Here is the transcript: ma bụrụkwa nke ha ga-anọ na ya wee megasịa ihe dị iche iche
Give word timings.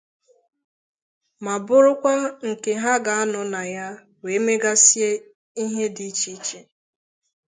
ma 1.43 1.53
bụrụkwa 1.65 2.11
nke 2.49 2.71
ha 2.83 2.93
ga-anọ 3.05 3.41
na 3.53 3.61
ya 3.75 3.87
wee 4.23 4.41
megasịa 4.45 5.09
ihe 5.63 5.85
dị 5.95 6.05
iche 6.11 6.29
iche 6.37 6.59